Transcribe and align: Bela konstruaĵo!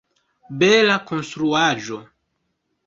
Bela 0.63 0.95
konstruaĵo! 1.11 2.03